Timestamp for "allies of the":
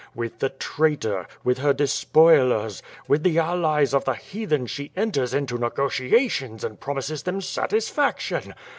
3.37-4.15